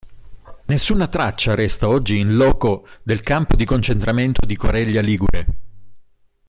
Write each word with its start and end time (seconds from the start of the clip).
Nessuna 0.65 1.07
traccia 1.07 1.53
resta 1.53 1.87
oggi 1.87 2.17
in 2.17 2.35
loco 2.35 2.87
del 3.03 3.21
campo 3.21 3.55
di 3.55 3.65
concentramento 3.65 4.43
di 4.47 4.55
Coreglia 4.55 4.99
Ligure. 4.99 5.45